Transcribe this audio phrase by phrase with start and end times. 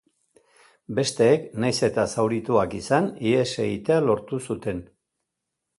[0.99, 4.83] Besteek, nahiz eta zaurituak izan, ihes egitea lortu zuten.